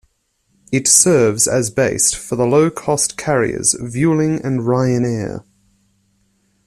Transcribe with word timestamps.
It 0.71 0.87
serves 0.87 1.47
as 1.47 1.69
base 1.69 2.11
for 2.11 2.35
the 2.35 2.47
low 2.47 2.71
cost 2.71 3.17
carriers 3.17 3.75
Vueling 3.79 4.43
and 4.43 4.61
Ryanair. 4.61 5.43